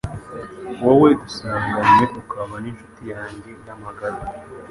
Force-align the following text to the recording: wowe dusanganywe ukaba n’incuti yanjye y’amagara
wowe 0.83 1.09
dusanganywe 1.21 2.05
ukaba 2.21 2.55
n’incuti 2.63 3.03
yanjye 3.13 3.51
y’amagara 3.65 4.19